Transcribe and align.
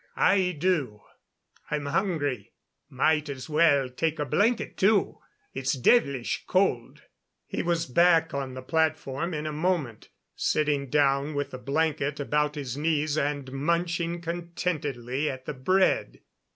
I 0.15 0.55
do. 0.57 1.03
I'm 1.69 1.85
hungry. 1.85 2.53
Might 2.89 3.29
as 3.29 3.47
well 3.51 3.87
take 3.87 4.17
a 4.17 4.25
blanket, 4.25 4.75
too. 4.75 5.19
It's 5.53 5.73
devilish 5.73 6.43
cold." 6.47 7.03
He 7.45 7.61
was 7.61 7.85
back 7.85 8.33
on 8.33 8.55
the 8.55 8.63
platform 8.63 9.35
in 9.35 9.45
a 9.45 9.51
moment, 9.53 10.09
sitting 10.35 10.89
down 10.89 11.35
with 11.35 11.51
the 11.51 11.59
blanket 11.59 12.19
about 12.19 12.55
his 12.55 12.75
knees 12.75 13.15
and 13.15 13.51
munching 13.51 14.21
contentedly 14.21 15.29
at 15.29 15.45
the 15.45 15.53
bread. 15.53 16.21